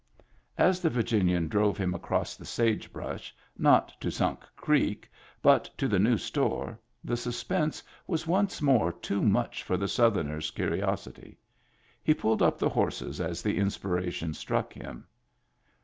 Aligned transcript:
As 0.57 0.79
the 0.81 0.89
Virginian 0.89 1.47
drove 1.47 1.77
him 1.77 1.93
across 1.93 2.35
the 2.35 2.43
sage 2.43 2.91
brush, 2.91 3.35
not 3.55 3.93
to 4.01 4.09
Sunk 4.09 4.39
Creek, 4.55 5.07
but 5.43 5.69
to 5.77 5.87
the 5.87 5.99
new 5.99 6.17
store, 6.17 6.79
the 7.03 7.15
suspense 7.15 7.83
was 8.07 8.25
once 8.25 8.63
more 8.63 8.91
too 8.91 9.21
much 9.21 9.61
for 9.61 9.77
the 9.77 9.87
Southerner's 9.87 10.49
curiosity. 10.49 11.37
He 12.03 12.15
pulled 12.15 12.41
up 12.41 12.57
the 12.57 12.69
horses 12.69 13.21
as 13.21 13.43
the 13.43 13.59
inspiration 13.59 14.33
struck 14.33 14.73
him. 14.73 15.05